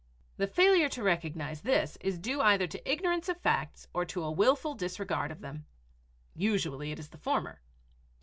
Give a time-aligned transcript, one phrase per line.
[0.37, 4.31] The failure to recognize this is due either to ignorance of facts or to a
[4.31, 5.67] willful disregard of them;
[6.35, 7.61] usually it is the former.